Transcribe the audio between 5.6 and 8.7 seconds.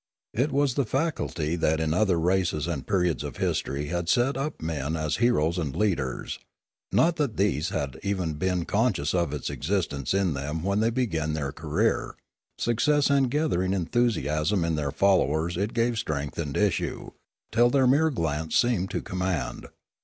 leaders; not that these had even been